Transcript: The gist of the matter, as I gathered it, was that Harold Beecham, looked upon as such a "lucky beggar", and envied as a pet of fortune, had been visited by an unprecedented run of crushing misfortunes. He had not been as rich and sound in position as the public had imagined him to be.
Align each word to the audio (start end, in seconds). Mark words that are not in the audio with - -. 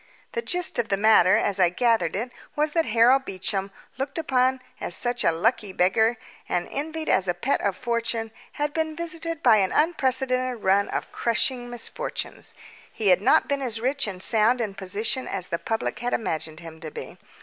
The 0.31 0.41
gist 0.41 0.79
of 0.79 0.89
the 0.89 0.97
matter, 0.97 1.37
as 1.37 1.59
I 1.59 1.69
gathered 1.69 2.15
it, 2.15 2.31
was 2.55 2.71
that 2.71 2.87
Harold 2.87 3.23
Beecham, 3.23 3.69
looked 3.99 4.17
upon 4.17 4.59
as 4.79 4.95
such 4.95 5.23
a 5.23 5.31
"lucky 5.31 5.71
beggar", 5.71 6.17
and 6.49 6.67
envied 6.71 7.07
as 7.07 7.27
a 7.27 7.35
pet 7.35 7.61
of 7.61 7.75
fortune, 7.77 8.31
had 8.53 8.73
been 8.73 8.95
visited 8.95 9.43
by 9.43 9.57
an 9.57 9.71
unprecedented 9.71 10.63
run 10.63 10.87
of 10.87 11.11
crushing 11.11 11.69
misfortunes. 11.69 12.55
He 12.91 13.09
had 13.09 13.21
not 13.21 13.47
been 13.47 13.61
as 13.61 13.79
rich 13.79 14.07
and 14.07 14.23
sound 14.23 14.59
in 14.59 14.73
position 14.73 15.27
as 15.27 15.49
the 15.49 15.59
public 15.59 15.99
had 15.99 16.15
imagined 16.15 16.61
him 16.61 16.81
to 16.81 16.89
be. 16.89 17.19